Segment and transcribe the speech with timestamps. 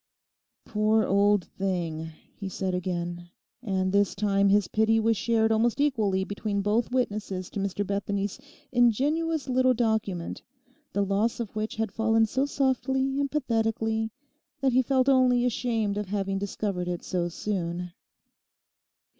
[0.65, 3.29] 'Poor old thing!' he said again;
[3.61, 8.39] and this time his pity was shared almost equally between both witnesses to Mr Bethany's
[8.71, 10.41] ingenuous little document,
[10.91, 14.09] the loss of which had fallen so softly and pathetically
[14.59, 17.91] that he felt only ashamed of having discovered it so soon.